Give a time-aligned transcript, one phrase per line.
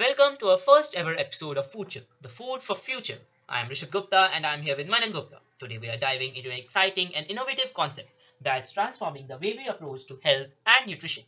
[0.00, 3.18] Welcome to our first ever episode of Foodture, the food for future.
[3.46, 5.38] I am Rishit Gupta and I am here with Manan Gupta.
[5.58, 8.08] Today we are diving into an exciting and innovative concept
[8.40, 11.24] that's transforming the way we approach to health and nutrition.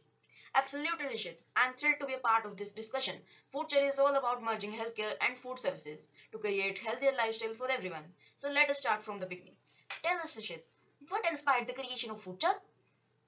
[0.54, 1.36] Absolutely, Rishit.
[1.54, 3.16] I'm thrilled to be a part of this discussion.
[3.52, 8.04] Foodture is all about merging healthcare and food services to create healthier lifestyle for everyone.
[8.36, 9.56] So let us start from the beginning.
[10.02, 10.62] Tell us, Rishit,
[11.10, 12.54] what inspired the creation of Foodture?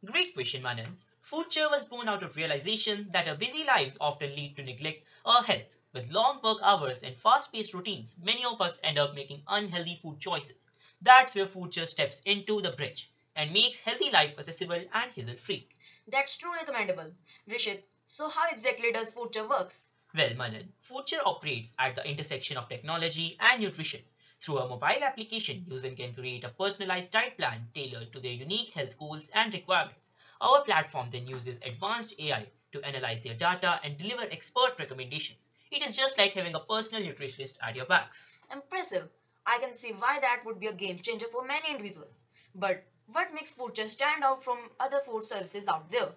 [0.07, 0.97] Great question, Manan.
[1.25, 5.43] Foodture was born out of realization that our busy lives often lead to neglect our
[5.43, 5.77] health.
[5.93, 10.21] With long work hours and fast-paced routines, many of us end up making unhealthy food
[10.21, 10.67] choices.
[11.01, 15.67] That's where Foodture steps into the bridge and makes healthy life accessible and hassle-free.
[16.07, 17.11] That's truly commendable.
[17.49, 19.89] Rishit, so how exactly does Foodture works?
[20.15, 24.05] Well, Manan, Foodture operates at the intersection of technology and nutrition.
[24.41, 28.75] Through a mobile application, users can create a personalized diet plan tailored to their unique
[28.75, 30.11] health goals and requirements.
[30.41, 35.49] Our platform then uses advanced AI to analyze their data and deliver expert recommendations.
[35.71, 38.43] It is just like having a personal nutritionist at your backs.
[38.53, 39.09] Impressive.
[39.47, 42.25] I can see why that would be a game changer for many individuals.
[42.55, 46.09] But what makes Foodture stand out from other food services out there?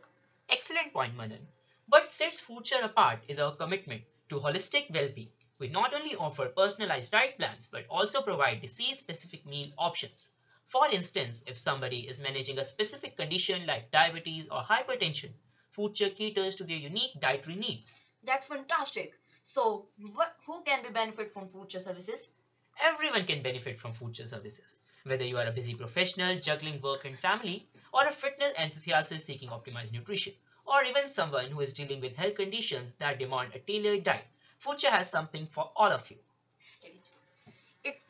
[0.50, 1.48] Excellent point, Manan.
[1.90, 5.32] What sets Foodture apart is our commitment to holistic well-being.
[5.60, 10.32] We not only offer personalized diet plans but also provide disease-specific meal options.
[10.68, 15.32] For instance, if somebody is managing a specific condition like diabetes or hypertension,
[15.72, 18.08] Foodture caters to their unique dietary needs.
[18.22, 19.14] That's fantastic.
[19.44, 22.30] So, what, who can be benefit from Foodture services?
[22.82, 24.78] Everyone can benefit from Foodture services.
[25.06, 29.48] Whether you are a busy professional juggling work and family, or a fitness enthusiast seeking
[29.48, 30.34] optimized nutrition,
[30.66, 34.28] or even someone who is dealing with health conditions that demand a tailored diet,
[34.60, 36.18] Foodture has something for all of you.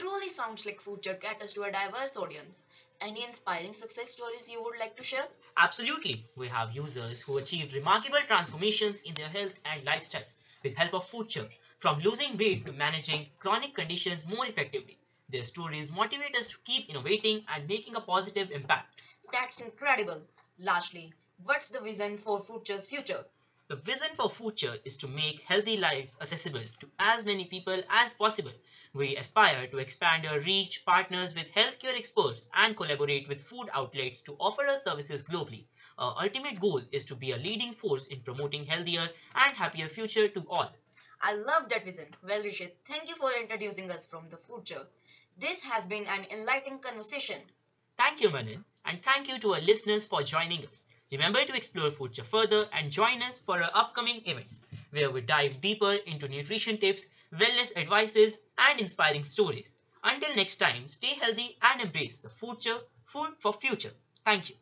[0.07, 2.63] It truly sounds like Foodture caters to a diverse audience.
[3.01, 5.27] Any inspiring success stories you would like to share?
[5.57, 6.23] Absolutely.
[6.33, 11.05] We have users who achieved remarkable transformations in their health and lifestyles with help of
[11.11, 14.97] Foodture, from losing weight to managing chronic conditions more effectively.
[15.27, 19.01] Their stories motivate us to keep innovating and making a positive impact.
[19.33, 20.25] That's incredible.
[20.57, 21.11] Lastly,
[21.43, 23.25] what's the vision for Foodture's future?
[23.67, 28.13] The vision for Foodture is to make healthy life accessible to as many people as
[28.13, 28.51] possible.
[28.93, 34.21] We aspire to expand our reach, partners with healthcare experts, and collaborate with food outlets
[34.23, 35.65] to offer our services globally.
[35.97, 40.27] Our ultimate goal is to be a leading force in promoting healthier and happier future
[40.27, 40.71] to all.
[41.21, 42.07] I love that vision.
[42.23, 44.87] Well, Rishit, thank you for introducing us from the future.
[45.37, 47.41] This has been an enlightening conversation.
[47.97, 50.85] Thank you, Manan, and thank you to our listeners for joining us.
[51.11, 55.59] Remember to explore Foodture further and join us for our upcoming events where we dive
[55.59, 59.73] deeper into nutrition tips, wellness advices, and inspiring stories.
[60.03, 63.93] Until next time, stay healthy and embrace the future, food for future.
[64.23, 64.55] Thank you.